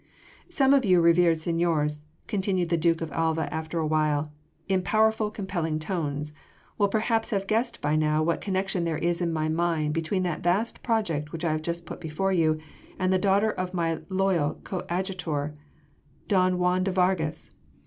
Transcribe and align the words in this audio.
"Some 0.49 0.73
of 0.73 0.83
you 0.83 0.99
reverend 0.99 1.37
seigniors," 1.41 2.01
continued 2.25 2.69
the 2.69 2.75
Duke 2.75 3.01
of 3.01 3.11
Alva 3.11 3.47
after 3.53 3.77
awhile, 3.77 4.33
in 4.67 4.81
powerful, 4.81 5.29
compelling 5.29 5.77
tones, 5.77 6.33
"will 6.79 6.87
perhaps 6.89 7.29
have 7.29 7.45
guessed 7.45 7.81
by 7.81 7.95
now, 7.95 8.23
what 8.23 8.41
connection 8.41 8.83
there 8.83 8.97
is 8.97 9.21
in 9.21 9.31
my 9.31 9.47
mind 9.47 9.93
between 9.93 10.23
that 10.23 10.41
vast 10.41 10.81
project 10.81 11.31
which 11.31 11.45
I 11.45 11.51
have 11.51 11.61
just 11.61 11.85
put 11.85 12.01
before 12.01 12.33
you 12.33 12.57
and 12.97 13.13
the 13.13 13.19
daughter 13.19 13.51
of 13.51 13.75
my 13.75 13.99
loyal 14.09 14.55
coadjutor 14.63 15.53
don 16.27 16.57
Juan 16.57 16.83
de 16.83 16.91
Vargas. 16.91 17.51